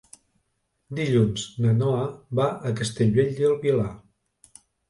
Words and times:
Dilluns 0.99 1.43
na 1.65 1.75
Noa 1.83 2.07
va 2.41 2.49
a 2.71 2.75
Castellbell 2.83 3.33
i 3.45 3.49
el 3.53 3.57
Vilar. 3.67 3.89